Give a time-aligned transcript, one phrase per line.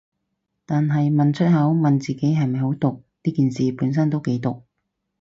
[0.65, 4.63] 但係問出口，問自己係咪好毒，呢件事本身都幾毒